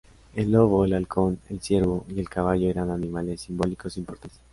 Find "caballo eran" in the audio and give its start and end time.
2.27-2.89